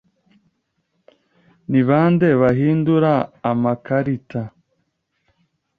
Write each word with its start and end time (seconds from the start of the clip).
Ni 1.69 1.81
bande 1.87 2.27
bahindura 2.41 3.13
amakarita? 3.51 4.41